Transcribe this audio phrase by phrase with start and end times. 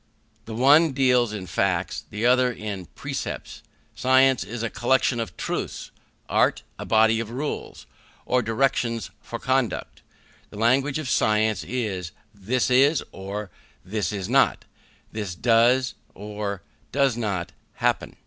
[0.45, 3.61] The one deals in facts, the other in precepts.
[3.93, 5.91] Science is a collection of truths;
[6.27, 7.85] art, a body of rules,
[8.25, 10.01] or directions for conduct.
[10.49, 13.51] The language of science is, This is, or,
[13.85, 14.65] This is not;
[15.11, 18.15] This does, or does not, happen.